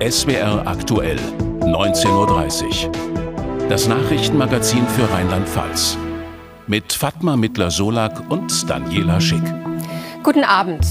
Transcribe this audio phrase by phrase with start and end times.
[0.00, 1.18] SWR aktuell,
[1.60, 3.68] 19.30 Uhr.
[3.68, 5.98] Das Nachrichtenmagazin für Rheinland-Pfalz.
[6.66, 9.42] Mit Fatma Mittler-Solak und Daniela Schick.
[10.22, 10.84] Guten Abend.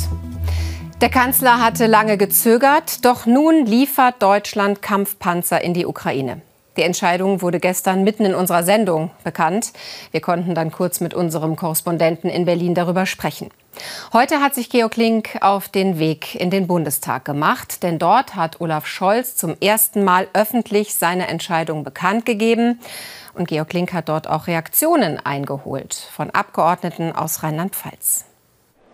[1.01, 6.41] Der Kanzler hatte lange gezögert, doch nun liefert Deutschland Kampfpanzer in die Ukraine.
[6.77, 9.73] Die Entscheidung wurde gestern mitten in unserer Sendung bekannt.
[10.11, 13.49] Wir konnten dann kurz mit unserem Korrespondenten in Berlin darüber sprechen.
[14.13, 18.61] Heute hat sich Georg Link auf den Weg in den Bundestag gemacht, denn dort hat
[18.61, 22.79] Olaf Scholz zum ersten Mal öffentlich seine Entscheidung bekannt gegeben.
[23.33, 28.28] Und Georg Link hat dort auch Reaktionen eingeholt von Abgeordneten aus Rheinland-Pfalz.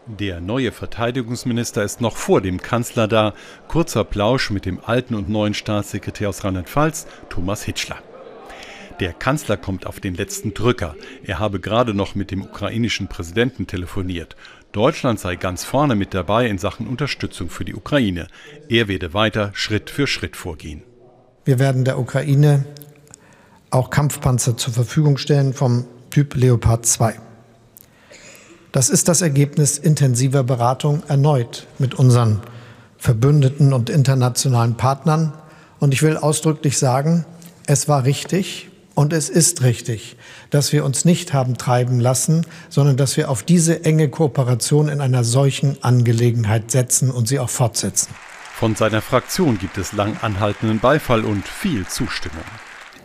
[0.08, 3.34] Der neue Verteidigungsminister ist noch vor dem Kanzler da.
[3.68, 7.98] Kurzer Plausch mit dem alten und neuen Staatssekretär aus Rheinland-Pfalz, Thomas Hitschler.
[9.00, 10.96] Der Kanzler kommt auf den letzten Drücker.
[11.24, 14.36] Er habe gerade noch mit dem ukrainischen Präsidenten telefoniert.
[14.74, 18.28] Deutschland sei ganz vorne mit dabei in Sachen Unterstützung für die Ukraine.
[18.70, 20.84] Er werde weiter Schritt für Schritt vorgehen.
[21.46, 22.64] Wir werden der Ukraine
[23.72, 27.16] auch Kampfpanzer zur Verfügung stellen vom Typ Leopard 2.
[28.76, 32.42] Das ist das Ergebnis intensiver Beratung erneut mit unseren
[32.98, 35.32] Verbündeten und internationalen Partnern.
[35.80, 37.24] Und ich will ausdrücklich sagen,
[37.68, 40.18] es war richtig und es ist richtig,
[40.50, 45.00] dass wir uns nicht haben treiben lassen, sondern dass wir auf diese enge Kooperation in
[45.00, 48.10] einer solchen Angelegenheit setzen und sie auch fortsetzen.
[48.56, 52.44] Von seiner Fraktion gibt es lang anhaltenden Beifall und viel Zustimmung.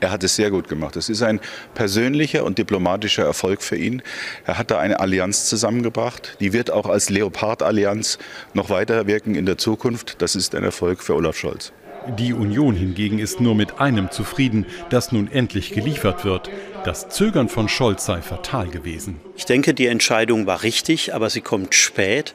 [0.00, 0.96] Er hat es sehr gut gemacht.
[0.96, 1.40] Es ist ein
[1.74, 4.02] persönlicher und diplomatischer Erfolg für ihn.
[4.46, 6.36] Er hat da eine Allianz zusammengebracht.
[6.40, 8.18] Die wird auch als Leopard-Allianz
[8.54, 10.22] noch weiter wirken in der Zukunft.
[10.22, 11.72] Das ist ein Erfolg für Olaf Scholz.
[12.18, 16.48] Die Union hingegen ist nur mit einem zufrieden, dass nun endlich geliefert wird.
[16.84, 19.20] Das Zögern von Scholz sei fatal gewesen.
[19.36, 22.32] Ich denke, die Entscheidung war richtig, aber sie kommt spät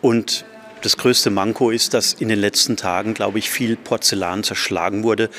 [0.00, 0.44] und
[0.82, 5.30] das größte Manko ist, dass in den letzten Tagen, glaube ich, viel Porzellan zerschlagen wurde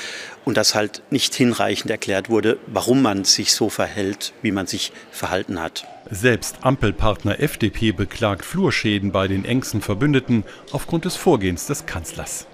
[0.44, 4.92] und dass halt nicht hinreichend erklärt wurde, warum man sich so verhält, wie man sich
[5.10, 5.86] verhalten hat.
[6.10, 12.46] Selbst Ampelpartner FDP beklagt Flurschäden bei den engsten Verbündeten aufgrund des Vorgehens des Kanzlers.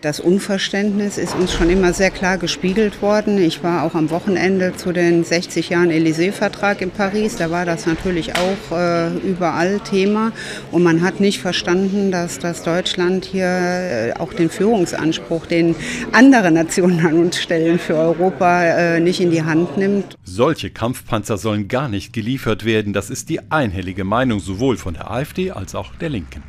[0.00, 3.36] Das Unverständnis ist uns schon immer sehr klar gespiegelt worden.
[3.36, 7.36] Ich war auch am Wochenende zu den 60 Jahren Élysée-Vertrag in Paris.
[7.36, 10.32] Da war das natürlich auch äh, überall Thema.
[10.70, 15.74] Und man hat nicht verstanden, dass das Deutschland hier äh, auch den Führungsanspruch, den
[16.12, 20.16] andere Nationen an uns stellen für Europa, äh, nicht in die Hand nimmt.
[20.24, 22.94] Solche Kampfpanzer sollen gar nicht geliefert werden.
[22.94, 26.42] Das ist die einhellige Meinung sowohl von der AfD als auch der Linken.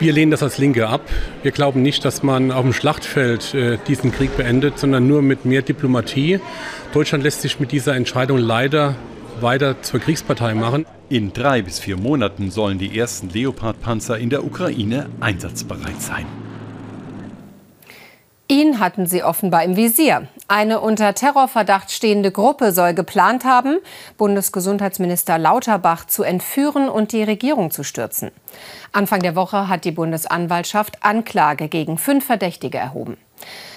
[0.00, 1.02] Wir lehnen das als Linke ab.
[1.42, 5.44] Wir glauben nicht, dass man auf dem Schlachtfeld äh, diesen Krieg beendet, sondern nur mit
[5.44, 6.40] mehr Diplomatie.
[6.94, 8.94] Deutschland lässt sich mit dieser Entscheidung leider
[9.42, 10.86] weiter zur Kriegspartei machen.
[11.10, 16.24] In drei bis vier Monaten sollen die ersten Leopard-Panzer in der Ukraine einsatzbereit sein.
[18.50, 20.26] Ihn hatten sie offenbar im Visier.
[20.48, 23.78] Eine unter Terrorverdacht stehende Gruppe soll geplant haben,
[24.16, 28.32] Bundesgesundheitsminister Lauterbach zu entführen und die Regierung zu stürzen.
[28.90, 33.18] Anfang der Woche hat die Bundesanwaltschaft Anklage gegen fünf Verdächtige erhoben.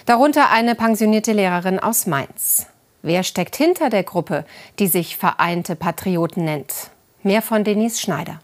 [0.08, 2.66] Darunter eine pensionierte Lehrerin aus Mainz.
[3.04, 4.44] Wer steckt hinter der Gruppe,
[4.80, 6.90] die sich Vereinte Patrioten nennt?
[7.22, 8.40] Mehr von Denise Schneider.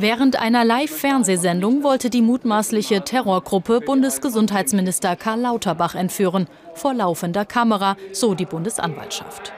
[0.00, 8.34] Während einer Live-Fernsehsendung wollte die mutmaßliche Terrorgruppe Bundesgesundheitsminister Karl Lauterbach entführen, vor laufender Kamera, so
[8.34, 9.52] die Bundesanwaltschaft.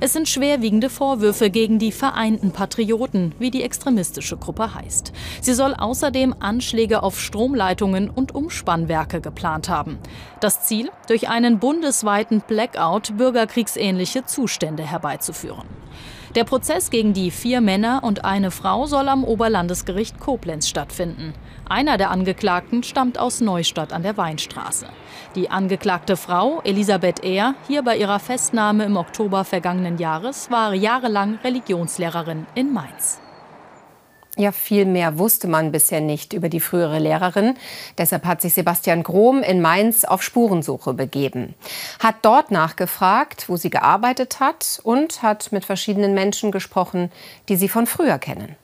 [0.00, 5.12] Es sind schwerwiegende Vorwürfe gegen die Vereinten Patrioten, wie die extremistische Gruppe heißt.
[5.40, 10.00] Sie soll außerdem Anschläge auf Stromleitungen und Umspannwerke geplant haben.
[10.40, 15.68] Das Ziel, durch einen bundesweiten Blackout bürgerkriegsähnliche Zustände herbeizuführen.
[16.34, 21.32] Der Prozess gegen die vier Männer und eine Frau soll am Oberlandesgericht Koblenz stattfinden.
[21.68, 24.86] Einer der Angeklagten stammt aus Neustadt an der Weinstraße.
[25.36, 31.38] Die angeklagte Frau, Elisabeth Ehr, hier bei ihrer Festnahme im Oktober vergangenen Jahres, war jahrelang
[31.44, 33.20] Religionslehrerin in Mainz.
[34.36, 37.54] Ja, viel mehr wusste man bisher nicht über die frühere Lehrerin.
[37.98, 41.54] Deshalb hat sich Sebastian Grom in Mainz auf Spurensuche begeben.
[42.00, 47.12] Hat dort nachgefragt, wo sie gearbeitet hat und hat mit verschiedenen Menschen gesprochen,
[47.48, 48.56] die sie von früher kennen.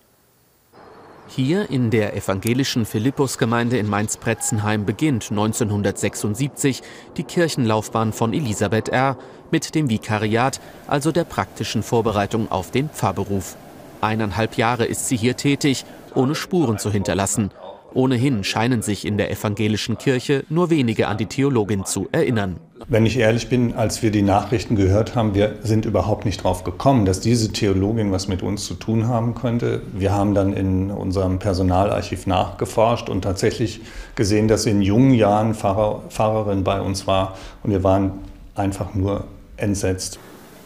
[1.29, 6.83] Hier in der evangelischen Philippusgemeinde in Mainz-Pretzenheim beginnt 1976
[7.17, 9.17] die Kirchenlaufbahn von Elisabeth R.
[9.53, 13.55] mit dem Vikariat, also der praktischen Vorbereitung auf den Pfarrberuf.
[14.01, 17.51] Eineinhalb Jahre ist sie hier tätig, ohne Spuren zu hinterlassen.
[17.93, 22.57] Ohnehin scheinen sich in der evangelischen Kirche nur wenige an die Theologin zu erinnern.
[22.89, 26.65] Wenn ich ehrlich bin, als wir die Nachrichten gehört haben, wir sind überhaupt nicht drauf
[26.65, 29.83] gekommen, dass diese Theologin was mit uns zu tun haben könnte.
[29.93, 33.81] Wir haben dann in unserem Personalarchiv nachgeforscht und tatsächlich
[34.15, 38.13] gesehen, dass sie in jungen Jahren Pfarrer, Pfarrerin bei uns war und wir waren
[38.55, 39.25] einfach nur
[39.57, 40.19] entsetzt.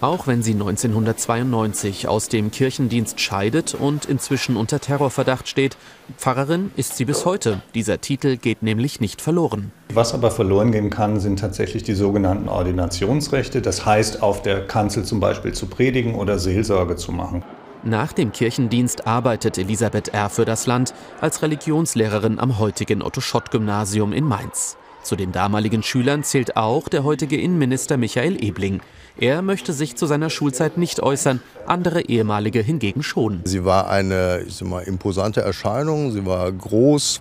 [0.05, 5.79] Auch wenn sie 1992 aus dem Kirchendienst scheidet und inzwischen unter Terrorverdacht steht,
[6.19, 7.62] Pfarrerin ist sie bis heute.
[7.75, 9.73] Dieser Titel geht nämlich nicht verloren.
[9.95, 13.62] Was aber verloren gehen kann, sind tatsächlich die sogenannten Ordinationsrechte.
[13.62, 17.43] Das heißt, auf der Kanzel zum Beispiel zu predigen oder Seelsorge zu machen.
[17.83, 20.29] Nach dem Kirchendienst arbeitet Elisabeth R.
[20.29, 20.93] für das Land
[21.23, 24.77] als Religionslehrerin am heutigen Otto-Schott-Gymnasium in Mainz.
[25.05, 28.81] Zu den damaligen Schülern zählt auch der heutige Innenminister Michael Ebling.
[29.19, 33.43] Er möchte sich zu seiner Schulzeit nicht äußern, andere ehemalige hingegen schon.
[33.45, 37.21] Sie war eine ich sag mal, imposante Erscheinung, sie war groß,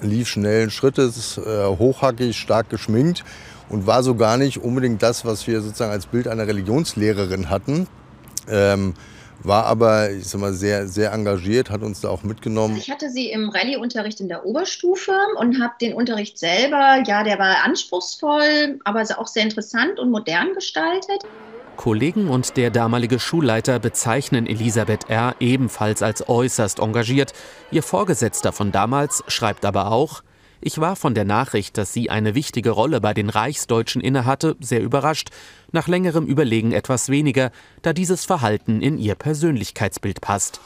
[0.00, 3.24] lief schnellen Schrittes, äh, hochhackig, stark geschminkt
[3.68, 7.88] und war so gar nicht unbedingt das, was wir sozusagen als Bild einer Religionslehrerin hatten.
[8.48, 8.94] Ähm,
[9.42, 12.76] war aber ich sag mal, sehr, sehr engagiert, hat uns da auch mitgenommen.
[12.76, 17.38] Ich hatte sie im Rallye-Unterricht in der Oberstufe und habe den Unterricht selber, ja, der
[17.38, 21.24] war anspruchsvoll, aber auch sehr interessant und modern gestaltet.
[21.76, 25.34] Kollegen und der damalige Schulleiter bezeichnen Elisabeth R.
[25.40, 27.32] ebenfalls als äußerst engagiert.
[27.70, 30.22] Ihr Vorgesetzter von damals schreibt aber auch,
[30.66, 34.80] ich war von der Nachricht, dass sie eine wichtige Rolle bei den Reichsdeutschen innehatte, sehr
[34.80, 35.28] überrascht,
[35.72, 37.50] nach längerem Überlegen etwas weniger,
[37.82, 40.62] da dieses Verhalten in ihr Persönlichkeitsbild passt.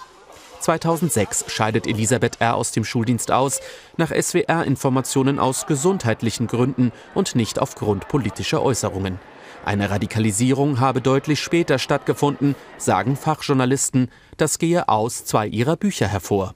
[0.60, 2.54] 2006 scheidet Elisabeth R.
[2.54, 3.60] aus dem Schuldienst aus,
[3.96, 9.18] nach SWR-Informationen aus gesundheitlichen Gründen und nicht aufgrund politischer Äußerungen.
[9.64, 14.10] Eine Radikalisierung habe deutlich später stattgefunden, sagen Fachjournalisten.
[14.36, 16.54] Das gehe aus zwei ihrer Bücher hervor.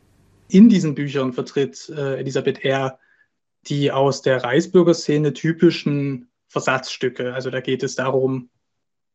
[0.49, 2.99] In diesen Büchern vertritt äh, Elisabeth R
[3.69, 7.33] die aus der Reichsbürgerszene typischen Versatzstücke.
[7.35, 8.51] Also da geht es darum,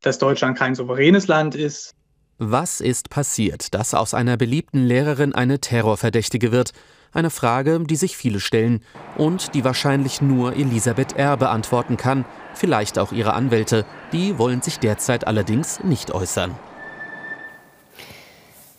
[0.01, 1.93] dass Deutschland kein souveränes Land ist.
[2.39, 6.71] Was ist passiert, dass aus einer beliebten Lehrerin eine Terrorverdächtige wird?
[7.11, 8.83] Eine Frage, die sich viele stellen
[9.17, 11.35] und die wahrscheinlich nur Elisabeth R.
[11.37, 13.85] beantworten kann, vielleicht auch ihre Anwälte.
[14.11, 16.55] Die wollen sich derzeit allerdings nicht äußern.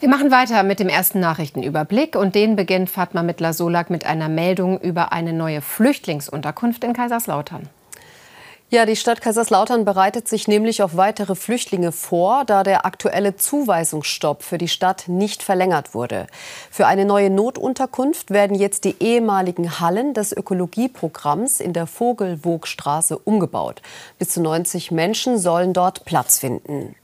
[0.01, 4.79] Wir machen weiter mit dem ersten Nachrichtenüberblick und den beginnt Fatma Mittler-Solak mit einer Meldung
[4.81, 7.69] über eine neue Flüchtlingsunterkunft in Kaiserslautern.
[8.71, 14.45] Ja, die Stadt Kaiserslautern bereitet sich nämlich auf weitere Flüchtlinge vor, da der aktuelle Zuweisungsstopp
[14.45, 16.29] für die Stadt nicht verlängert wurde.
[16.71, 23.83] Für eine neue Notunterkunft werden jetzt die ehemaligen Hallen des Ökologieprogramms in der Vogelwogstraße umgebaut.
[24.21, 26.95] Bis zu 90 Menschen sollen dort Platz finden.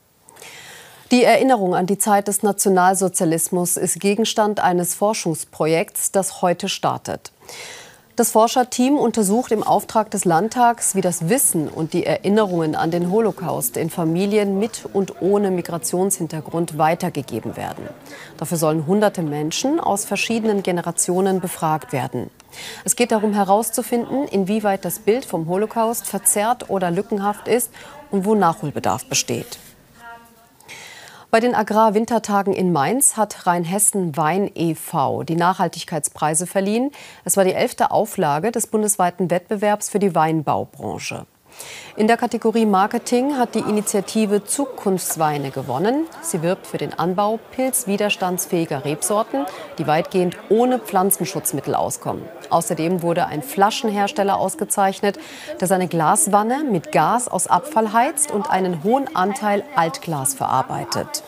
[1.15, 7.31] Die Erinnerung an die Zeit des Nationalsozialismus ist Gegenstand eines Forschungsprojekts, das heute startet.
[8.17, 13.13] Das Forscherteam untersucht im Auftrag des Landtags, wie das Wissen und die Erinnerungen an den
[13.13, 17.89] Holocaust in Familien mit und ohne Migrationshintergrund weitergegeben werden.
[18.37, 22.29] Dafür sollen hunderte Menschen aus verschiedenen Generationen befragt werden.
[22.85, 27.71] Es geht darum herauszufinden, inwieweit das Bild vom Holocaust verzerrt oder lückenhaft ist
[28.11, 29.59] und wo Nachholbedarf besteht.
[31.35, 35.25] Bei den Agrarwintertagen in Mainz hat Rheinhessen Wein e.V.
[35.25, 36.93] die Nachhaltigkeitspreise verliehen.
[37.25, 41.27] Es war die elfte Auflage des bundesweiten Wettbewerbs für die Weinbaubranche.
[41.97, 46.07] In der Kategorie Marketing hat die Initiative Zukunftsweine gewonnen.
[46.23, 49.47] Sie wirbt für den Anbau pilzwiderstandsfähiger Rebsorten,
[49.79, 52.25] die weitgehend ohne Pflanzenschutzmittel auskommen.
[52.51, 55.19] Außerdem wurde ein Flaschenhersteller ausgezeichnet,
[55.61, 61.23] der seine Glaswanne mit Gas aus Abfall heizt und einen hohen Anteil Altglas verarbeitet.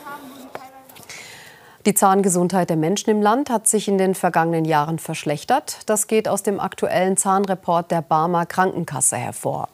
[1.87, 5.77] Die Zahngesundheit der Menschen im Land hat sich in den vergangenen Jahren verschlechtert.
[5.85, 9.69] Das geht aus dem aktuellen Zahnreport der Barmer Krankenkasse hervor.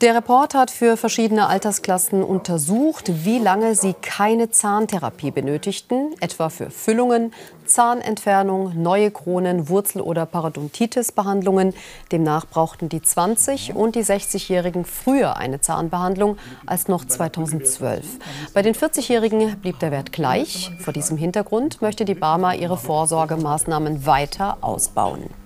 [0.00, 6.70] Der Report hat für verschiedene Altersklassen untersucht, wie lange sie keine Zahntherapie benötigten, etwa für
[6.70, 7.32] Füllungen,
[7.64, 11.74] Zahnentfernung, neue Kronen, Wurzel- oder Parodontitis-Behandlungen.
[12.10, 18.04] Demnach brauchten die 20- und die 60-Jährigen früher eine Zahnbehandlung als noch 2012.
[18.52, 20.72] Bei den 40-Jährigen blieb der Wert gleich.
[20.80, 25.43] Vor diesem Hintergrund möchte die Barmer ihre Vorsorgemaßnahmen weiter ausbauen.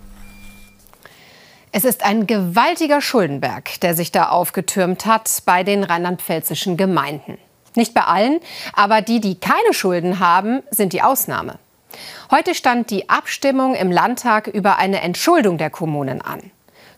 [1.70, 7.36] Es ist ein gewaltiger Schuldenberg, der sich da aufgetürmt hat bei den rheinland-pfälzischen Gemeinden.
[7.74, 8.40] Nicht bei allen,
[8.72, 11.58] aber die, die keine Schulden haben, sind die Ausnahme.
[12.30, 16.50] Heute stand die Abstimmung im Landtag über eine Entschuldung der Kommunen an.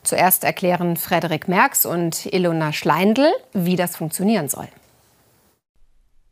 [0.03, 4.69] Zuerst erklären Frederik Merks und Ilona Schleindl, wie das funktionieren soll.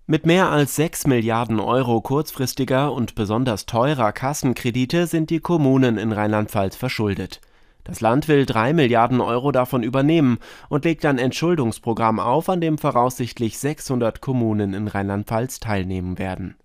[0.06, 6.12] Mit mehr als 6 Milliarden Euro kurzfristiger und besonders teurer Kassenkredite sind die Kommunen in
[6.12, 7.40] Rheinland-Pfalz verschuldet.
[7.88, 12.76] Das Land will 3 Milliarden Euro davon übernehmen und legt ein Entschuldungsprogramm auf, an dem
[12.76, 16.56] voraussichtlich 600 Kommunen in Rheinland-Pfalz teilnehmen werden.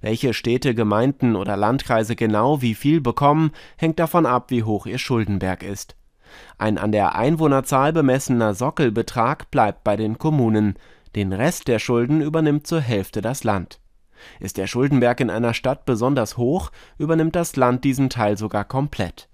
[0.00, 4.98] Welche Städte, Gemeinden oder Landkreise genau wie viel bekommen, hängt davon ab, wie hoch ihr
[4.98, 5.94] Schuldenberg ist.
[6.58, 10.74] Ein an der Einwohnerzahl bemessener Sockelbetrag bleibt bei den Kommunen.
[11.14, 13.78] Den Rest der Schulden übernimmt zur Hälfte das Land.
[14.40, 19.28] Ist der Schuldenberg in einer Stadt besonders hoch, übernimmt das Land diesen Teil sogar komplett.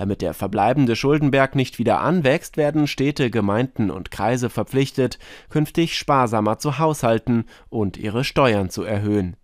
[0.00, 5.18] Damit der verbleibende Schuldenberg nicht wieder anwächst, werden Städte, Gemeinden und Kreise verpflichtet,
[5.50, 9.36] künftig sparsamer zu haushalten und ihre Steuern zu erhöhen.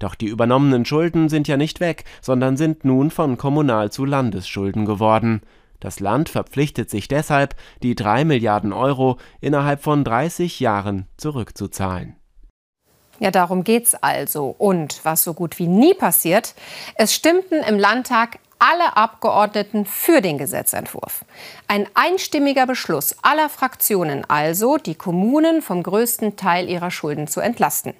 [0.00, 4.86] Doch die übernommenen Schulden sind ja nicht weg, sondern sind nun von Kommunal zu Landesschulden
[4.86, 5.40] geworden.
[5.78, 12.16] Das Land verpflichtet sich deshalb, die 3 Milliarden Euro innerhalb von 30 Jahren zurückzuzahlen.
[13.20, 14.54] Ja, darum geht's also.
[14.58, 16.54] Und was so gut wie nie passiert,
[16.96, 21.24] es stimmten im Landtag alle Abgeordneten für den Gesetzentwurf.
[21.68, 27.94] Ein einstimmiger Beschluss aller Fraktionen also, die Kommunen vom größten Teil ihrer Schulden zu entlasten.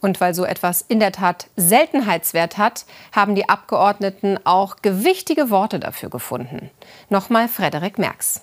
[0.00, 5.80] Und weil so etwas in der Tat Seltenheitswert hat, haben die Abgeordneten auch gewichtige Worte
[5.80, 6.70] dafür gefunden.
[7.08, 8.42] Nochmal Frederik Merks.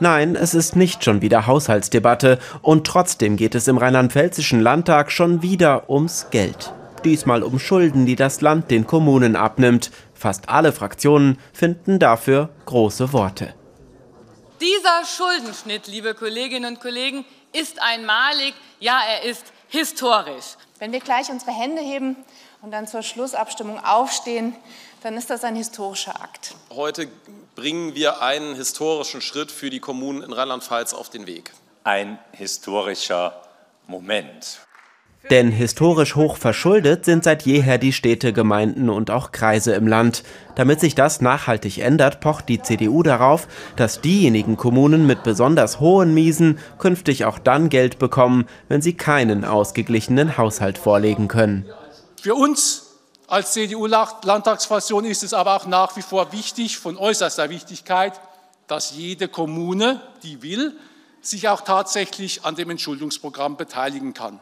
[0.00, 5.42] Nein, es ist nicht schon wieder Haushaltsdebatte und trotzdem geht es im rheinland-pfälzischen Landtag schon
[5.42, 6.72] wieder ums Geld.
[7.04, 9.90] Diesmal um Schulden, die das Land den Kommunen abnimmt.
[10.14, 13.54] Fast alle Fraktionen finden dafür große Worte.
[14.60, 20.56] Dieser Schuldenschnitt, liebe Kolleginnen und Kollegen, ist einmalig, ja, er ist historisch.
[20.78, 22.16] Wenn wir gleich unsere Hände heben
[22.62, 24.54] und dann zur Schlussabstimmung aufstehen,
[25.02, 26.54] dann ist das ein historischer Akt.
[26.70, 27.08] Heute
[27.56, 31.52] bringen wir einen historischen Schritt für die Kommunen in Rheinland-Pfalz auf den Weg.
[31.82, 33.42] Ein historischer
[33.88, 34.60] Moment.
[35.30, 40.24] Denn historisch hoch verschuldet sind seit jeher die Städte, Gemeinden und auch Kreise im Land.
[40.56, 46.12] Damit sich das nachhaltig ändert, pocht die CDU darauf, dass diejenigen Kommunen mit besonders hohen
[46.12, 51.66] Miesen künftig auch dann Geld bekommen, wenn sie keinen ausgeglichenen Haushalt vorlegen können.
[52.20, 52.88] Für uns
[53.28, 58.20] als CDU-Landtagsfraktion ist es aber auch nach wie vor wichtig, von äußerster Wichtigkeit,
[58.66, 60.76] dass jede Kommune, die will,
[61.22, 64.40] sich auch tatsächlich an dem Entschuldungsprogramm beteiligen kann.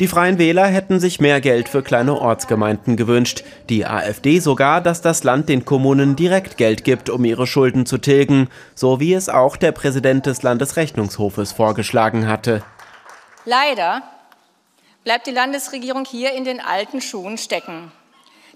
[0.00, 3.44] Die Freien Wähler hätten sich mehr Geld für kleine Ortsgemeinden gewünscht.
[3.68, 7.98] Die AfD sogar, dass das Land den Kommunen direkt Geld gibt, um ihre Schulden zu
[7.98, 12.62] tilgen, so wie es auch der Präsident des Landesrechnungshofes vorgeschlagen hatte.
[13.44, 14.02] Leider
[15.04, 17.92] bleibt die Landesregierung hier in den alten Schuhen stecken.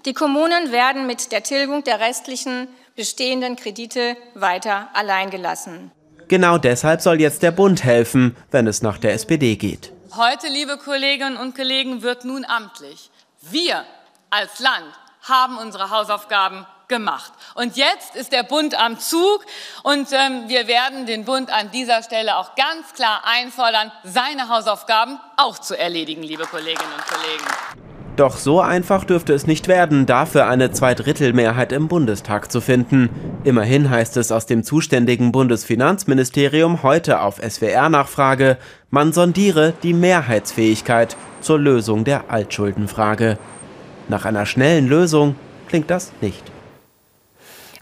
[0.07, 5.91] Die Kommunen werden mit der Tilgung der restlichen bestehenden Kredite weiter alleingelassen.
[6.27, 9.94] Genau deshalb soll jetzt der Bund helfen, wenn es nach der SPD geht.
[10.17, 13.09] Heute, liebe Kolleginnen und Kollegen, wird nun amtlich.
[13.41, 13.85] Wir
[14.29, 14.93] als Land
[15.23, 17.33] haben unsere Hausaufgaben gemacht.
[17.55, 19.43] Und jetzt ist der Bund am Zug
[19.83, 25.19] und ähm, wir werden den Bund an dieser Stelle auch ganz klar einfordern, seine Hausaufgaben
[25.35, 27.84] auch zu erledigen, liebe Kolleginnen und Kollegen.
[28.15, 33.09] Doch so einfach dürfte es nicht werden, dafür eine Zweidrittelmehrheit im Bundestag zu finden.
[33.43, 38.57] Immerhin heißt es aus dem zuständigen Bundesfinanzministerium heute auf SWR-Nachfrage,
[38.89, 43.37] man sondiere die Mehrheitsfähigkeit zur Lösung der Altschuldenfrage.
[44.07, 45.35] Nach einer schnellen Lösung
[45.67, 46.54] klingt das nicht.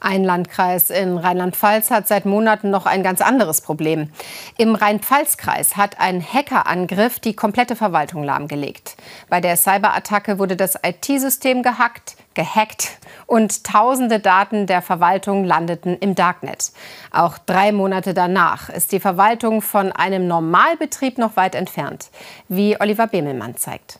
[0.03, 4.09] Ein Landkreis in Rheinland-Pfalz hat seit Monaten noch ein ganz anderes Problem.
[4.57, 8.97] Im Rhein-Pfalz-Kreis hat ein Hackerangriff die komplette Verwaltung lahmgelegt.
[9.29, 16.15] Bei der Cyberattacke wurde das IT-System gehackt, gehackt und tausende Daten der Verwaltung landeten im
[16.15, 16.73] Darknet.
[17.13, 22.09] Auch drei Monate danach ist die Verwaltung von einem Normalbetrieb noch weit entfernt,
[22.49, 23.99] wie Oliver Bemelmann zeigt.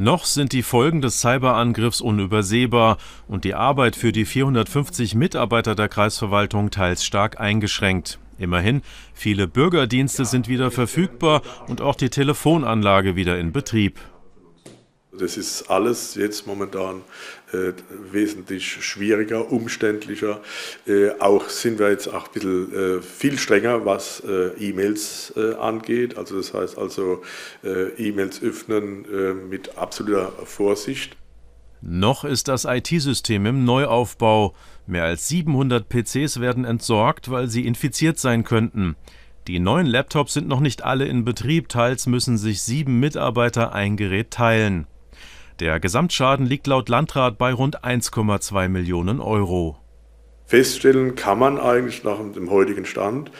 [0.00, 5.88] Noch sind die Folgen des Cyberangriffs unübersehbar und die Arbeit für die 450 Mitarbeiter der
[5.88, 8.20] Kreisverwaltung teils stark eingeschränkt.
[8.38, 13.98] Immerhin, viele Bürgerdienste sind wieder verfügbar und auch die Telefonanlage wieder in Betrieb.
[15.10, 17.02] Das ist alles jetzt momentan
[18.12, 20.40] wesentlich schwieriger, umständlicher.
[20.86, 25.54] Äh, auch sind wir jetzt auch ein bisschen äh, viel strenger, was äh, E-Mails äh,
[25.54, 26.16] angeht.
[26.16, 27.22] Also das heißt also
[27.64, 31.16] äh, E-Mails öffnen mit absoluter Vorsicht.
[31.80, 34.54] Noch ist das IT-System im Neuaufbau.
[34.86, 38.96] Mehr als 700 PCs werden entsorgt, weil sie infiziert sein könnten.
[39.46, 43.96] Die neuen Laptops sind noch nicht alle in Betrieb, teils müssen sich sieben Mitarbeiter ein
[43.96, 44.86] Gerät teilen.
[45.60, 49.76] Der Gesamtschaden liegt laut Landrat bei rund 1,2 Millionen Euro.
[50.46, 53.32] Feststellen kann man eigentlich nach dem heutigen Stand,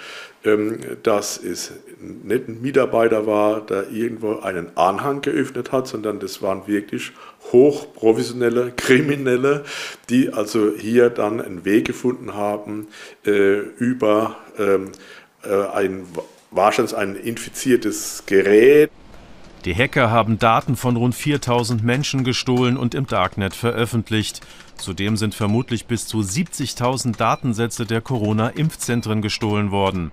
[0.44, 6.42] ähm, dass es nicht ein Mitarbeiter war, der irgendwo einen Anhang geöffnet hat, sondern das
[6.42, 7.12] waren wirklich
[7.52, 9.64] hochprofessionelle Kriminelle,
[10.10, 12.88] die also hier dann einen Weg gefunden haben,
[13.24, 14.90] äh, über ähm,
[15.44, 16.04] äh, ein
[16.50, 18.90] wahrscheinlich ein infiziertes Gerät.
[19.64, 24.40] Die Hacker haben Daten von rund 4000 Menschen gestohlen und im Darknet veröffentlicht.
[24.76, 30.12] Zudem sind vermutlich bis zu 70.000 Datensätze der Corona-Impfzentren gestohlen worden.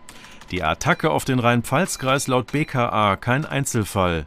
[0.51, 4.25] Die Attacke auf den Rhein-Pfalz-Kreis laut BKA kein Einzelfall.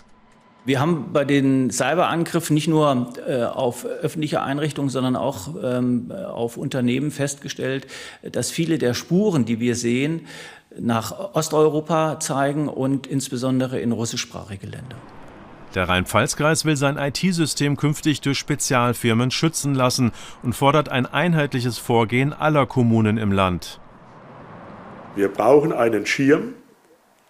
[0.64, 6.58] Wir haben bei den Cyberangriffen nicht nur äh, auf öffentliche Einrichtungen, sondern auch ähm, auf
[6.58, 7.86] Unternehmen festgestellt,
[8.22, 10.26] dass viele der Spuren, die wir sehen,
[10.78, 14.96] nach Osteuropa zeigen und insbesondere in russischsprachige Länder.
[15.74, 22.32] Der Rhein-Pfalz-Kreis will sein IT-System künftig durch Spezialfirmen schützen lassen und fordert ein einheitliches Vorgehen
[22.32, 23.80] aller Kommunen im Land.
[25.14, 26.54] Wir brauchen einen Schirm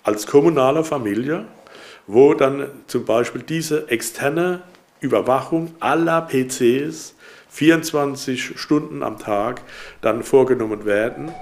[0.05, 1.47] als kommunale Familie,
[2.07, 4.63] wo dann zum Beispiel diese externe
[5.01, 7.15] Überwachung aller PCs
[7.51, 9.63] 24 Stunden am Tag
[10.01, 11.33] dann vorgenommen werden.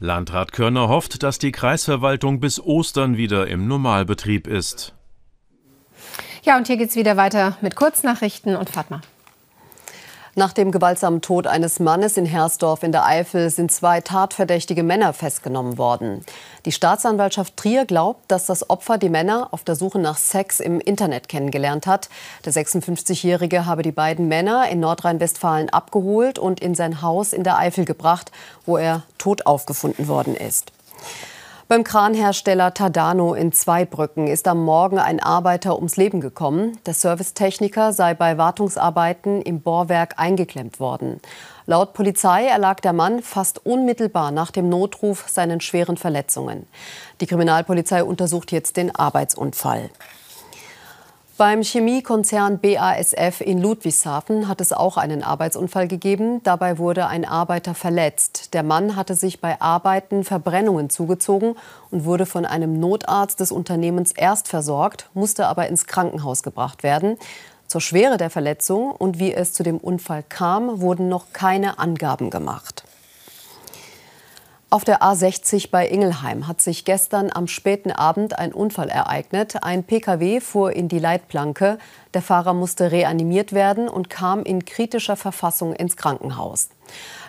[0.00, 4.94] Landrat Körner hofft, dass die Kreisverwaltung bis Ostern wieder im Normalbetrieb ist.
[6.44, 9.00] Ja, und hier geht es wieder weiter mit Kurznachrichten und Fatma.
[10.38, 15.12] Nach dem gewaltsamen Tod eines Mannes in Hersdorf in der Eifel sind zwei tatverdächtige Männer
[15.12, 16.24] festgenommen worden.
[16.64, 20.78] Die Staatsanwaltschaft Trier glaubt, dass das Opfer die Männer auf der Suche nach Sex im
[20.78, 22.08] Internet kennengelernt hat.
[22.44, 27.58] Der 56-Jährige habe die beiden Männer in Nordrhein-Westfalen abgeholt und in sein Haus in der
[27.58, 28.30] Eifel gebracht,
[28.64, 30.70] wo er tot aufgefunden worden ist.
[31.68, 36.78] Beim Kranhersteller Tadano in Zweibrücken ist am Morgen ein Arbeiter ums Leben gekommen.
[36.86, 41.20] Der Servicetechniker sei bei Wartungsarbeiten im Bohrwerk eingeklemmt worden.
[41.66, 46.66] Laut Polizei erlag der Mann fast unmittelbar nach dem Notruf seinen schweren Verletzungen.
[47.20, 49.90] Die Kriminalpolizei untersucht jetzt den Arbeitsunfall.
[51.38, 56.42] Beim Chemiekonzern BASF in Ludwigshafen hat es auch einen Arbeitsunfall gegeben.
[56.42, 58.54] Dabei wurde ein Arbeiter verletzt.
[58.54, 61.54] Der Mann hatte sich bei Arbeiten Verbrennungen zugezogen
[61.92, 67.16] und wurde von einem Notarzt des Unternehmens erst versorgt, musste aber ins Krankenhaus gebracht werden.
[67.68, 72.30] Zur Schwere der Verletzung und wie es zu dem Unfall kam, wurden noch keine Angaben
[72.30, 72.82] gemacht.
[74.70, 79.62] Auf der A60 bei Ingelheim hat sich gestern am späten Abend ein Unfall ereignet.
[79.62, 81.78] Ein Pkw fuhr in die Leitplanke.
[82.12, 86.68] Der Fahrer musste reanimiert werden und kam in kritischer Verfassung ins Krankenhaus.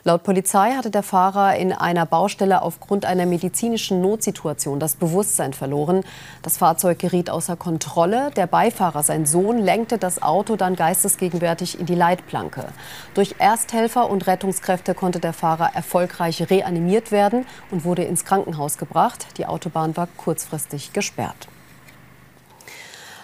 [0.03, 6.03] Laut Polizei hatte der Fahrer in einer Baustelle aufgrund einer medizinischen Notsituation das Bewusstsein verloren.
[6.41, 8.31] Das Fahrzeug geriet außer Kontrolle.
[8.35, 12.65] Der Beifahrer, sein Sohn, lenkte das Auto dann geistesgegenwärtig in die Leitplanke.
[13.13, 19.27] Durch Ersthelfer und Rettungskräfte konnte der Fahrer erfolgreich reanimiert werden und wurde ins Krankenhaus gebracht.
[19.37, 21.49] Die Autobahn war kurzfristig gesperrt.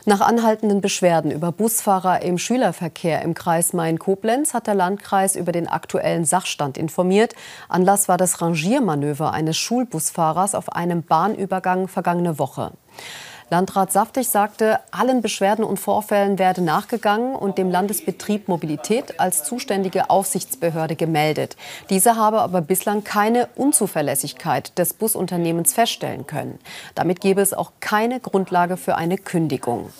[0.07, 5.67] Nach anhaltenden Beschwerden über Busfahrer im Schülerverkehr im Kreis Main-Koblenz hat der Landkreis über den
[5.67, 7.33] aktuellen Sachstand informiert.
[7.69, 12.73] Anlass war das Rangiermanöver eines Schulbusfahrers auf einem Bahnübergang vergangene Woche.
[13.51, 20.09] Landrat Saftig sagte, allen Beschwerden und Vorfällen werde nachgegangen und dem Landesbetrieb Mobilität als zuständige
[20.09, 21.55] Aufsichtsbehörde gemeldet.
[21.91, 26.57] Diese habe aber bislang keine Unzuverlässigkeit des Busunternehmens feststellen können.
[26.95, 29.91] Damit gebe es auch keine Grundlage für eine Kündigung.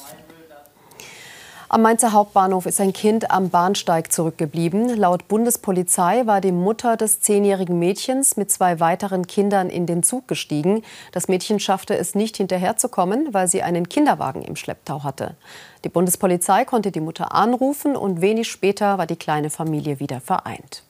[1.76, 4.96] Am Mainzer Hauptbahnhof ist ein Kind am Bahnsteig zurückgeblieben.
[4.96, 10.26] Laut Bundespolizei war die Mutter des zehnjährigen Mädchens mit zwei weiteren Kindern in den Zug
[10.30, 10.84] gestiegen.
[11.12, 15.36] Das Mädchen schaffte es nicht hinterherzukommen, weil sie einen Kinderwagen im Schlepptau hatte.
[15.84, 20.82] Die Bundespolizei konnte die Mutter anrufen und wenig später war die kleine Familie wieder vereint.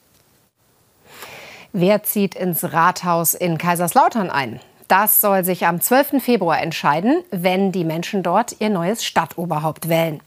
[1.72, 4.60] Wer zieht ins Rathaus in Kaiserslautern ein?
[4.88, 6.22] Das soll sich am 12.
[6.22, 10.20] Februar entscheiden, wenn die Menschen dort ihr neues Stadtoberhaupt wählen.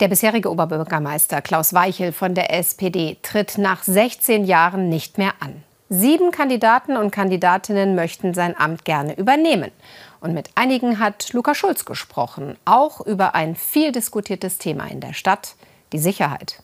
[0.00, 5.62] Der bisherige Oberbürgermeister Klaus Weichel von der SPD tritt nach 16 Jahren nicht mehr an.
[5.90, 9.70] Sieben Kandidaten und Kandidatinnen möchten sein Amt gerne übernehmen.
[10.20, 15.12] Und mit einigen hat Luca Schulz gesprochen, auch über ein viel diskutiertes Thema in der
[15.12, 15.54] Stadt,
[15.92, 16.62] die Sicherheit.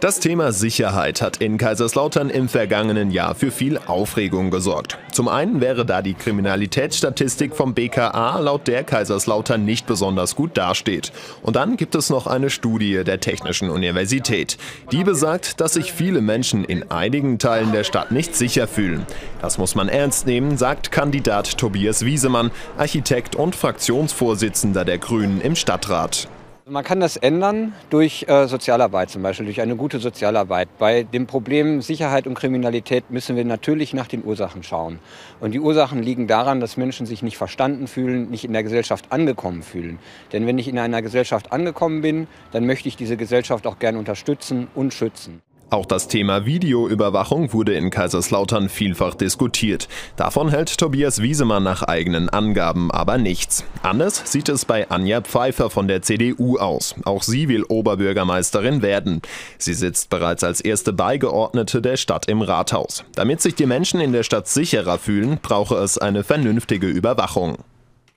[0.00, 4.98] Das Thema Sicherheit hat in Kaiserslautern im vergangenen Jahr für viel Aufregung gesorgt.
[5.10, 11.12] Zum einen wäre da die Kriminalitätsstatistik vom BKA, laut der Kaiserslautern nicht besonders gut dasteht.
[11.40, 14.58] Und dann gibt es noch eine Studie der Technischen Universität.
[14.92, 19.06] Die besagt, dass sich viele Menschen in einigen Teilen der Stadt nicht sicher fühlen.
[19.40, 25.56] Das muss man ernst nehmen, sagt Kandidat Tobias Wiesemann, Architekt und Fraktionsvorsitzender der Grünen im
[25.56, 26.28] Stadtrat.
[26.68, 30.68] Man kann das ändern durch äh, Sozialarbeit zum Beispiel, durch eine gute Sozialarbeit.
[30.80, 34.98] Bei dem Problem Sicherheit und Kriminalität müssen wir natürlich nach den Ursachen schauen.
[35.38, 39.12] Und die Ursachen liegen daran, dass Menschen sich nicht verstanden fühlen, nicht in der Gesellschaft
[39.12, 40.00] angekommen fühlen.
[40.32, 44.00] Denn wenn ich in einer Gesellschaft angekommen bin, dann möchte ich diese Gesellschaft auch gerne
[44.00, 45.42] unterstützen und schützen.
[45.68, 49.88] Auch das Thema Videoüberwachung wurde in Kaiserslautern vielfach diskutiert.
[50.14, 53.64] Davon hält Tobias Wiesemann nach eigenen Angaben aber nichts.
[53.82, 56.94] Anders sieht es bei Anja Pfeiffer von der CDU aus.
[57.04, 59.22] Auch sie will Oberbürgermeisterin werden.
[59.58, 63.04] Sie sitzt bereits als erste Beigeordnete der Stadt im Rathaus.
[63.16, 67.58] Damit sich die Menschen in der Stadt sicherer fühlen, brauche es eine vernünftige Überwachung.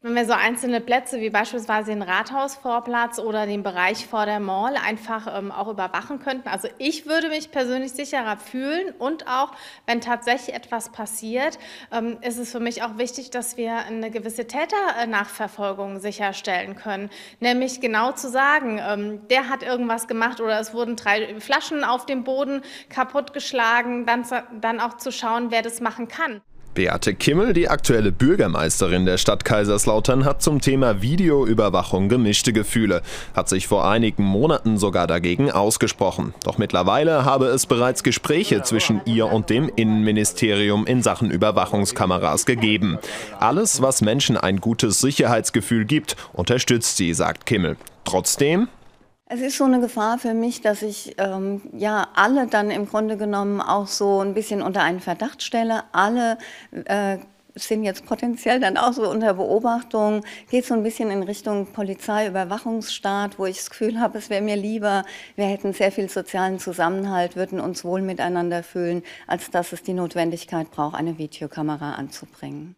[0.01, 4.77] Wenn wir so einzelne Plätze wie beispielsweise den Rathausvorplatz oder den Bereich vor der Mall
[4.77, 6.47] einfach ähm, auch überwachen könnten.
[6.47, 9.51] Also ich würde mich persönlich sicherer fühlen und auch,
[9.87, 11.59] wenn tatsächlich etwas passiert,
[11.91, 17.09] ähm, ist es für mich auch wichtig, dass wir eine gewisse Täternachverfolgung sicherstellen können.
[17.41, 22.05] Nämlich genau zu sagen, ähm, der hat irgendwas gemacht oder es wurden drei Flaschen auf
[22.05, 24.23] dem Boden kaputtgeschlagen, dann,
[24.61, 26.39] dann auch zu schauen, wer das machen kann.
[26.73, 33.01] Beate Kimmel, die aktuelle Bürgermeisterin der Stadt Kaiserslautern, hat zum Thema Videoüberwachung gemischte Gefühle,
[33.33, 36.33] hat sich vor einigen Monaten sogar dagegen ausgesprochen.
[36.43, 42.97] Doch mittlerweile habe es bereits Gespräche zwischen ihr und dem Innenministerium in Sachen Überwachungskameras gegeben.
[43.39, 47.77] Alles, was Menschen ein gutes Sicherheitsgefühl gibt, unterstützt sie, sagt Kimmel.
[48.05, 48.67] Trotzdem
[49.31, 53.15] es ist so eine Gefahr für mich, dass ich ähm, ja alle dann im Grunde
[53.15, 55.83] genommen auch so ein bisschen unter einen Verdacht stelle.
[55.91, 56.39] Alle
[56.85, 57.19] äh,
[57.53, 60.25] sind jetzt potenziell dann auch so unter Beobachtung.
[60.49, 64.55] Geht so ein bisschen in Richtung Polizeiüberwachungsstaat, wo ich das Gefühl habe, es wäre mir
[64.55, 65.03] lieber,
[65.35, 69.93] wir hätten sehr viel sozialen Zusammenhalt, würden uns wohl miteinander fühlen, als dass es die
[69.93, 72.75] Notwendigkeit braucht, eine Videokamera anzubringen.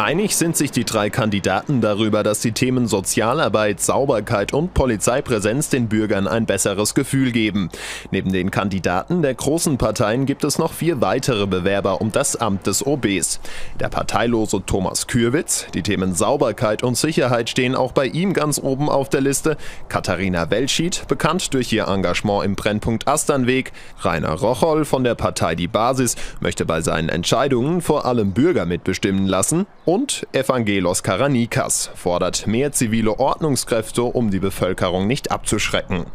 [0.00, 5.88] Einig sind sich die drei Kandidaten darüber, dass die Themen Sozialarbeit, Sauberkeit und Polizeipräsenz den
[5.88, 7.68] Bürgern ein besseres Gefühl geben.
[8.10, 12.66] Neben den Kandidaten der großen Parteien gibt es noch vier weitere Bewerber um das Amt
[12.66, 13.40] des OBs.
[13.78, 18.88] Der parteilose Thomas Kürwitz, die Themen Sauberkeit und Sicherheit stehen auch bei ihm ganz oben
[18.88, 19.58] auf der Liste.
[19.90, 23.72] Katharina Welschied, bekannt durch ihr Engagement im Brennpunkt Asternweg.
[24.00, 29.26] Rainer Rocholl von der Partei Die Basis möchte bei seinen Entscheidungen vor allem Bürger mitbestimmen
[29.26, 29.66] lassen.
[29.90, 36.06] Und Evangelos Karanikas fordert mehr zivile Ordnungskräfte, um die Bevölkerung nicht abzuschrecken.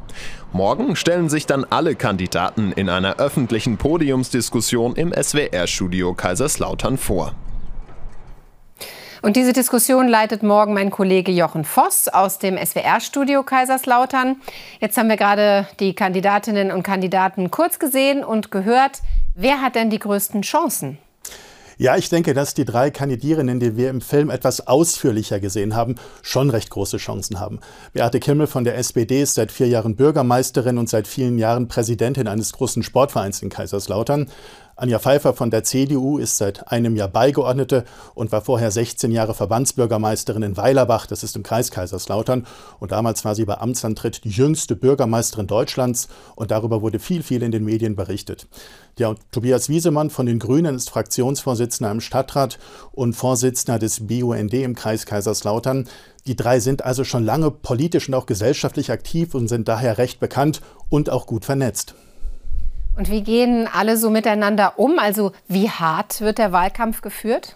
[0.54, 7.34] Morgen stellen sich dann alle Kandidaten in einer öffentlichen Podiumsdiskussion im SWR-Studio Kaiserslautern vor.
[9.22, 14.38] Und diese Diskussion leitet morgen mein Kollege Jochen Voss aus dem SWR-Studio Kaiserslautern.
[14.80, 19.02] Jetzt haben wir gerade die Kandidatinnen und Kandidaten kurz gesehen und gehört.
[19.34, 20.98] Wer hat denn die größten Chancen?
[21.78, 25.96] Ja, ich denke, dass die drei Kandidierenden, die wir im Film etwas ausführlicher gesehen haben,
[26.22, 27.60] schon recht große Chancen haben.
[27.92, 32.28] Beate Kimmel von der SPD ist seit vier Jahren Bürgermeisterin und seit vielen Jahren Präsidentin
[32.28, 34.28] eines großen Sportvereins in Kaiserslautern.
[34.78, 39.34] Anja Pfeiffer von der CDU ist seit einem Jahr Beigeordnete und war vorher 16 Jahre
[39.34, 42.46] Verbandsbürgermeisterin in Weilerbach, das ist im Kreis Kaiserslautern.
[42.82, 47.42] Und damals war sie bei Amtsantritt die jüngste Bürgermeisterin Deutschlands und darüber wurde viel, viel
[47.42, 48.48] in den Medien berichtet.
[49.00, 52.60] Ja, Tobias Wiesemann von den Grünen ist Fraktionsvorsitzender im Stadtrat
[52.92, 55.88] und Vorsitzender des BUND im Kreis Kaiserslautern.
[56.28, 60.20] Die drei sind also schon lange politisch und auch gesellschaftlich aktiv und sind daher recht
[60.20, 61.96] bekannt und auch gut vernetzt.
[62.98, 65.00] Und wie gehen alle so miteinander um?
[65.00, 67.56] Also wie hart wird der Wahlkampf geführt?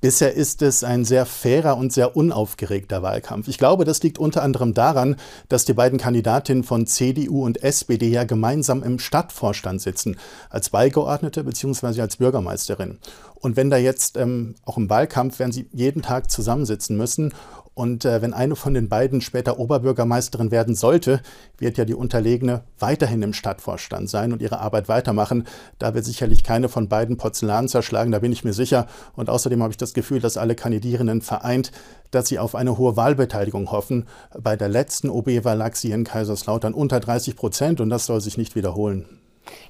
[0.00, 3.48] Bisher ist es ein sehr fairer und sehr unaufgeregter Wahlkampf.
[3.48, 5.16] Ich glaube, das liegt unter anderem daran,
[5.48, 10.16] dass die beiden Kandidatinnen von CDU und SPD ja gemeinsam im Stadtvorstand sitzen,
[10.50, 12.00] als Beigeordnete bzw.
[12.00, 12.98] als Bürgermeisterin.
[13.34, 17.34] Und wenn da jetzt ähm, auch im Wahlkampf werden sie jeden Tag zusammensitzen müssen
[17.78, 21.20] und äh, wenn eine von den beiden später Oberbürgermeisterin werden sollte,
[21.58, 25.46] wird ja die Unterlegene weiterhin im Stadtvorstand sein und ihre Arbeit weitermachen.
[25.78, 28.88] Da wird sicherlich keine von beiden Porzellan zerschlagen, da bin ich mir sicher.
[29.14, 31.70] Und außerdem habe ich das Gefühl, dass alle Kandidierenden vereint,
[32.10, 34.08] dass sie auf eine hohe Wahlbeteiligung hoffen.
[34.36, 38.36] Bei der letzten OB-Wahl lag sie in Kaiserslautern unter 30 Prozent und das soll sich
[38.36, 39.06] nicht wiederholen.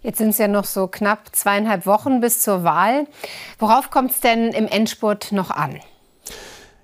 [0.00, 3.06] Jetzt sind es ja noch so knapp zweieinhalb Wochen bis zur Wahl.
[3.58, 5.78] Worauf kommt es denn im Endspurt noch an?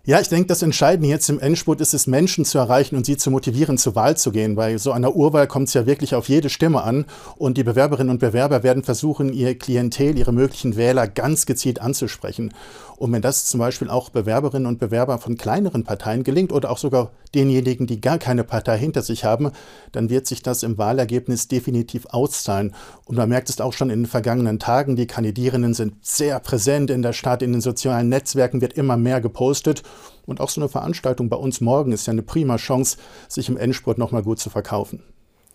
[0.07, 3.17] Ja, ich denke, das Entscheidende jetzt im Endspurt ist es, Menschen zu erreichen und sie
[3.17, 4.55] zu motivieren, zur Wahl zu gehen.
[4.55, 7.07] Bei so einer Urwahl kommt es ja wirklich auf jede Stimme an.
[7.37, 12.53] Und die Bewerberinnen und Bewerber werden versuchen, ihr Klientel, ihre möglichen Wähler ganz gezielt anzusprechen.
[12.97, 16.77] Und wenn das zum Beispiel auch Bewerberinnen und Bewerber von kleineren Parteien gelingt oder auch
[16.77, 19.51] sogar denjenigen, die gar keine Partei hinter sich haben,
[19.93, 22.75] dann wird sich das im Wahlergebnis definitiv auszahlen.
[23.05, 26.91] Und man merkt es auch schon in den vergangenen Tagen, die Kandidierenden sind sehr präsent
[26.91, 29.83] in der Stadt, in den sozialen Netzwerken wird immer mehr gepostet.
[30.27, 32.97] Und auch so eine Veranstaltung bei uns morgen ist ja eine prima Chance,
[33.29, 35.03] sich im Endspurt nochmal gut zu verkaufen.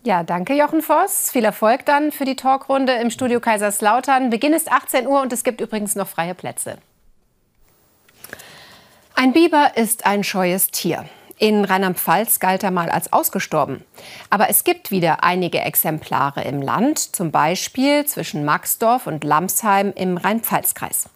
[0.02, 1.30] Ja, danke Jochen Voss.
[1.30, 4.30] Viel Erfolg dann für die Talkrunde im Studio Kaiserslautern.
[4.30, 6.78] Beginn ist 18 Uhr und es gibt übrigens noch freie Plätze.
[9.14, 11.04] Ein Biber ist ein scheues Tier.
[11.40, 13.82] In Rheinland-Pfalz galt er mal als ausgestorben.
[14.28, 20.18] Aber es gibt wieder einige Exemplare im Land, zum Beispiel zwischen Maxdorf und Lamsheim im
[20.18, 21.08] Rhein-Pfalz-Kreis.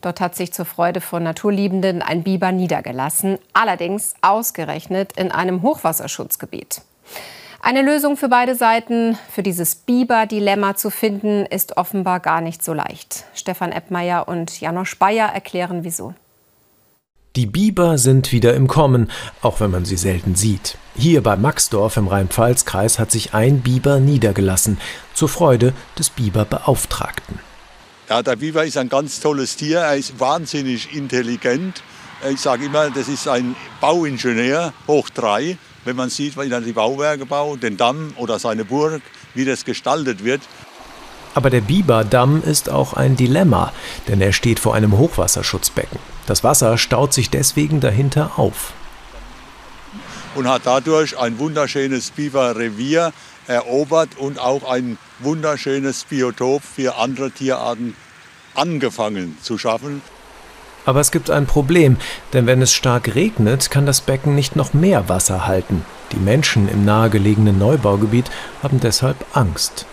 [0.00, 6.82] Dort hat sich zur Freude von Naturliebenden ein Biber niedergelassen, allerdings ausgerechnet in einem Hochwasserschutzgebiet.
[7.62, 12.72] Eine Lösung für beide Seiten, für dieses Biber-Dilemma zu finden, ist offenbar gar nicht so
[12.72, 13.26] leicht.
[13.32, 16.14] Stefan Eppmeier und Janosch Bayer erklären wieso.
[17.38, 20.76] Die Biber sind wieder im Kommen, auch wenn man sie selten sieht.
[20.96, 24.80] Hier bei Maxdorf im Rhein-Pfalz-Kreis hat sich ein Biber niedergelassen,
[25.14, 27.38] zur Freude des Biberbeauftragten.
[28.08, 31.84] Ja, der Biber ist ein ganz tolles Tier, er ist wahnsinnig intelligent.
[32.28, 35.56] Ich sage immer, das ist ein Bauingenieur hoch drei
[35.88, 39.00] wenn man sieht, wie er die Bauwerke baut, den Damm oder seine Burg,
[39.32, 40.42] wie das gestaltet wird.
[41.34, 43.72] Aber der Biberdamm ist auch ein Dilemma,
[44.08, 45.98] denn er steht vor einem Hochwasserschutzbecken.
[46.26, 48.72] Das Wasser staut sich deswegen dahinter auf.
[50.34, 53.12] Und hat dadurch ein wunderschönes Biberrevier
[53.46, 57.96] erobert und auch ein wunderschönes Biotop für andere Tierarten
[58.54, 60.02] angefangen zu schaffen.
[60.84, 61.96] Aber es gibt ein Problem,
[62.32, 65.84] denn wenn es stark regnet, kann das Becken nicht noch mehr Wasser halten.
[66.12, 68.30] Die Menschen im nahegelegenen Neubaugebiet
[68.62, 69.86] haben deshalb Angst.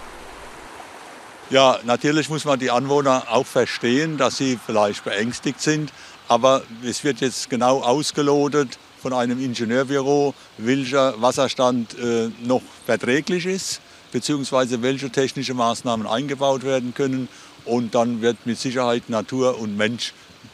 [1.51, 5.91] Ja, natürlich muss man die Anwohner auch verstehen, dass sie vielleicht beängstigt sind.
[6.27, 13.79] Aber es wird jetzt genau ausgelotet von einem Ingenieurbüro, welcher Wasserstand äh, noch verträglich ist,
[14.11, 17.27] beziehungsweise welche technische Maßnahmen eingebaut werden können.
[17.63, 20.13] Und dann wird mit Sicherheit Natur und Mensch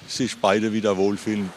[0.09, 1.49] sich beide wieder wohlfühlen.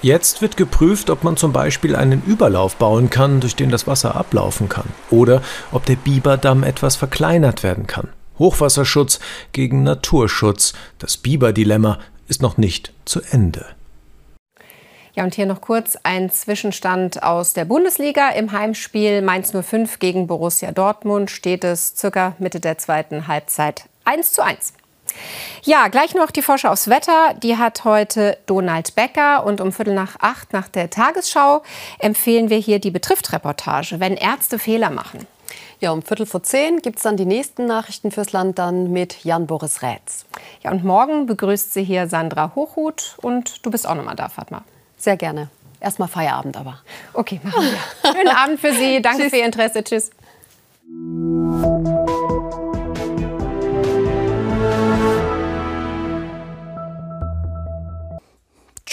[0.00, 4.14] Jetzt wird geprüft, ob man zum Beispiel einen Überlauf bauen kann, durch den das Wasser
[4.14, 8.06] ablaufen kann, oder ob der Biberdamm etwas verkleinert werden kann.
[8.38, 9.20] Hochwasserschutz
[9.52, 10.72] gegen Naturschutz.
[10.98, 11.98] Das Biberdilemma
[12.28, 13.66] ist noch nicht zu Ende.
[15.14, 18.28] Ja, und hier noch kurz ein Zwischenstand aus der Bundesliga.
[18.30, 24.32] Im Heimspiel Mainz 05 gegen Borussia Dortmund steht es circa Mitte der zweiten Halbzeit 1
[24.32, 24.74] zu 1.
[25.64, 27.34] Ja, gleich noch die Forscher aufs Wetter.
[27.42, 29.44] Die hat heute Donald Becker.
[29.44, 31.62] Und um Viertel nach acht nach der Tagesschau
[31.98, 35.26] empfehlen wir hier die Betrifft-Reportage, wenn Ärzte Fehler machen.
[35.80, 39.24] Ja, um Viertel vor zehn gibt es dann die nächsten Nachrichten fürs Land dann mit
[39.24, 40.26] Jan-Boris Rätz.
[40.62, 44.28] Ja, und morgen begrüßt sie hier Sandra Hochhuth und du bist auch noch mal da,
[44.28, 44.64] Fatma.
[44.96, 45.48] Sehr gerne.
[45.80, 46.80] Erstmal Feierabend aber.
[47.12, 48.12] Okay, machen wir.
[48.12, 49.00] Schönen Abend für Sie.
[49.00, 49.30] Danke Tschüss.
[49.30, 49.84] für Ihr Interesse.
[49.84, 50.10] Tschüss.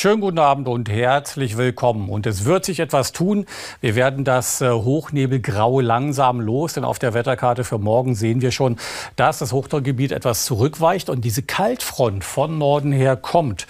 [0.06, 2.10] Schönen guten Abend und herzlich willkommen.
[2.10, 3.48] Und es wird sich etwas tun.
[3.82, 8.52] Wir werden das äh, Hochnebelgrau langsam los, denn auf der Wetterkarte für morgen sehen wir
[8.52, 8.78] schon,
[9.16, 13.66] dass das Hochdruckgebiet etwas zurückweicht und diese Kaltfront von Norden her kommt.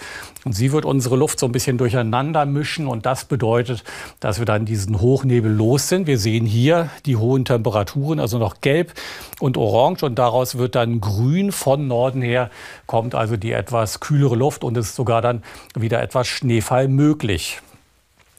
[0.46, 2.86] Und sie wird unsere Luft so ein bisschen durcheinander mischen.
[2.86, 3.82] Und das bedeutet,
[4.20, 6.06] dass wir dann diesen Hochnebel los sind.
[6.06, 8.94] Wir sehen hier die hohen Temperaturen, also noch gelb
[9.40, 10.04] und orange.
[10.04, 12.50] Und daraus wird dann grün von Norden her,
[12.86, 15.42] kommt also die etwas kühlere Luft und ist sogar dann
[15.74, 17.60] wieder etwas Schneefall möglich.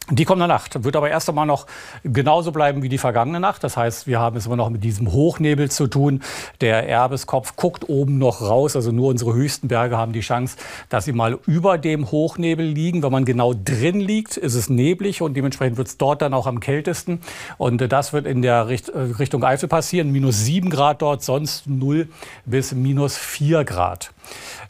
[0.09, 1.67] Die kommende Nacht wird aber erst einmal noch
[2.03, 3.61] genauso bleiben wie die vergangene Nacht.
[3.65, 6.21] Das heißt, wir haben es immer noch mit diesem Hochnebel zu tun.
[6.61, 8.77] Der Erbeskopf guckt oben noch raus.
[8.77, 10.55] Also nur unsere höchsten Berge haben die Chance,
[10.87, 13.03] dass sie mal über dem Hochnebel liegen.
[13.03, 16.47] Wenn man genau drin liegt, ist es neblig und dementsprechend wird es dort dann auch
[16.47, 17.19] am kältesten.
[17.57, 20.13] Und äh, das wird in der äh, Richtung Eifel passieren.
[20.13, 22.07] Minus sieben Grad dort, sonst null
[22.45, 24.11] bis minus vier Grad.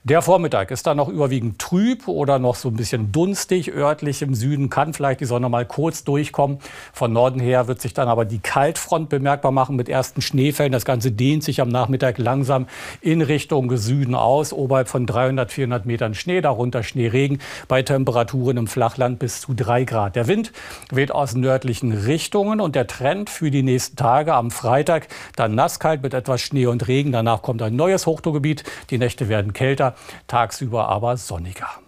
[0.03, 3.73] Der Vormittag ist dann noch überwiegend trüb oder noch so ein bisschen dunstig.
[3.73, 6.59] Örtlich im Süden kann vielleicht die Sonne mal kurz durchkommen.
[6.93, 10.71] Von Norden her wird sich dann aber die Kaltfront bemerkbar machen mit ersten Schneefällen.
[10.71, 12.67] Das Ganze dehnt sich am Nachmittag langsam
[13.01, 14.53] in Richtung Süden aus.
[14.53, 19.83] Oberhalb von 300, 400 Metern Schnee, darunter Schneeregen bei Temperaturen im Flachland bis zu drei
[19.83, 20.15] Grad.
[20.15, 20.51] Der Wind
[20.91, 26.03] weht aus nördlichen Richtungen und der Trend für die nächsten Tage am Freitag dann nasskalt
[26.03, 27.11] mit etwas Schnee und Regen.
[27.11, 28.63] Danach kommt ein neues Hochdruckgebiet.
[28.89, 29.95] Die Nächte werden kälter
[30.27, 31.86] tagsüber aber sonniger.